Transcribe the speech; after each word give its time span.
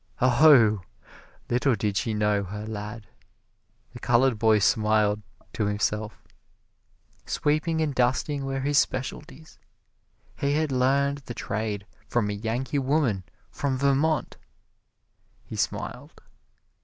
Oho! 0.19 0.81
Little 1.47 1.75
did 1.75 1.95
she 1.95 2.15
know 2.15 2.43
her 2.43 2.65
lad. 2.65 3.05
The 3.93 3.99
colored 3.99 4.39
boy 4.39 4.57
smiled 4.57 5.21
to 5.53 5.65
himself 5.67 6.23
sweeping 7.27 7.81
and 7.81 7.93
dusting 7.93 8.43
were 8.45 8.61
his 8.61 8.79
specialties 8.79 9.59
he 10.35 10.53
had 10.53 10.71
learned 10.71 11.19
the 11.27 11.35
trade 11.35 11.85
from 12.07 12.31
a 12.31 12.33
Yankee 12.33 12.79
woman 12.79 13.25
from 13.51 13.77
Vermont! 13.77 14.37
He 15.45 15.55
smiled. 15.55 16.19